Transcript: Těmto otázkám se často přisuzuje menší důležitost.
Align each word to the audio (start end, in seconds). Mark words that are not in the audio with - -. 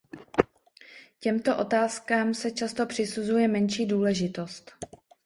Těmto 1.19 1.57
otázkám 1.57 2.33
se 2.33 2.51
často 2.51 2.85
přisuzuje 2.85 3.47
menší 3.47 3.85
důležitost. 3.85 4.71